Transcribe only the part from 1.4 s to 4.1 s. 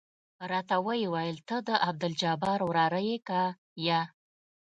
ته د عبدالجبار وراره يې که يه.